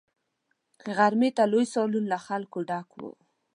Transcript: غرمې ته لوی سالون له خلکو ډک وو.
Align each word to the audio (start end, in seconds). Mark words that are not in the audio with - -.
غرمې 0.95 1.29
ته 1.37 1.43
لوی 1.51 1.65
سالون 1.73 2.05
له 2.13 2.17
خلکو 2.27 2.57
ډک 2.69 2.89
وو. 2.99 3.11